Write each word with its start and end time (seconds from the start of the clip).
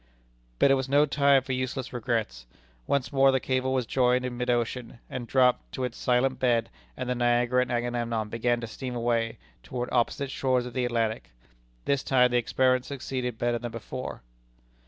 But 0.57 0.71
it 0.71 0.73
was 0.73 0.89
no 0.89 1.05
time 1.05 1.43
for 1.43 1.53
useless 1.53 1.93
regrets. 1.93 2.47
Once 2.87 3.13
more 3.13 3.31
the 3.31 3.39
cable 3.39 3.71
was 3.71 3.85
joined 3.85 4.25
in 4.25 4.35
mid 4.35 4.49
ocean, 4.49 4.97
and 5.11 5.27
dropped 5.27 5.71
to 5.73 5.83
its 5.83 5.95
silent 5.95 6.39
bed, 6.39 6.71
and 6.97 7.07
the 7.07 7.13
Niagara 7.13 7.61
and 7.61 7.69
the 7.69 7.75
Agamemnon 7.75 8.27
began 8.29 8.59
to 8.61 8.65
steam 8.65 8.95
away 8.95 9.37
toward 9.61 9.89
opposite 9.91 10.31
shores 10.31 10.65
of 10.65 10.73
the 10.73 10.85
Atlantic. 10.85 11.29
This 11.85 12.01
time 12.01 12.31
the 12.31 12.37
experiment 12.37 12.85
succeeded 12.85 13.37
better 13.37 13.59
than 13.59 13.71
before. 13.71 14.23